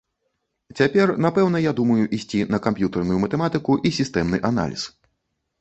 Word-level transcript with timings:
Цяпер, 0.79 1.11
напэўна, 1.25 1.61
я 1.65 1.73
думаю 1.79 2.07
ісці 2.19 2.41
на 2.53 2.61
камп'ютарную 2.69 3.21
матэматыку 3.25 3.79
і 3.91 3.93
сістэмны 3.99 4.37
аналіз. 4.51 4.89